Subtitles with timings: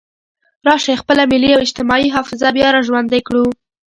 [0.67, 3.45] راشئ خپله ملي او اجتماعي حافظه بیا را ژوندۍ کړو.